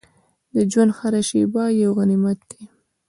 د 0.53 0.55
ژوند 0.71 0.91
هره 0.99 1.21
شېبه 1.29 1.63
یو 1.81 1.91
غنیمت 1.97 2.39
ده. 2.49 2.61